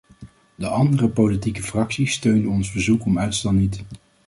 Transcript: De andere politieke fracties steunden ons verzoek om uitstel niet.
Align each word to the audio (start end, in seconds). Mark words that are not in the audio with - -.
De 0.55 0.67
andere 0.67 1.09
politieke 1.09 1.61
fracties 1.63 2.13
steunden 2.13 2.51
ons 2.51 2.71
verzoek 2.71 3.05
om 3.05 3.19
uitstel 3.19 3.51
niet. 3.51 3.83